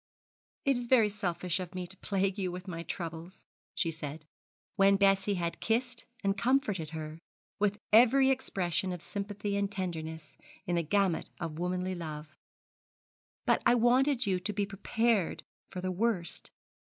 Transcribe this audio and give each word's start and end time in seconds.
'It 0.65 0.75
is 0.75 0.87
very 0.87 1.09
selfish 1.09 1.59
of 1.59 1.75
me 1.75 1.85
to 1.85 1.95
plague 1.97 2.39
you 2.39 2.51
with 2.51 2.67
my 2.67 2.81
troubles,' 2.81 3.45
she 3.75 3.91
said, 3.91 4.25
when 4.75 4.95
Bessie 4.95 5.35
had 5.35 5.59
kissed 5.59 6.05
and 6.23 6.35
comforted 6.35 6.89
her 6.89 7.19
with 7.59 7.77
every 7.93 8.31
expression 8.31 8.91
of 8.91 9.01
sympathy 9.03 9.55
and 9.55 9.71
tenderness 9.71 10.39
in 10.65 10.73
the 10.75 10.81
gamut 10.81 11.29
of 11.39 11.59
womanly 11.59 11.93
love, 11.93 12.35
'but 13.45 13.61
I 13.63 13.75
wanted 13.75 14.25
you 14.25 14.39
to 14.39 14.51
be 14.51 14.65
prepared 14.65 15.43
for 15.69 15.81
the 15.81 15.91
worst. 15.91 16.49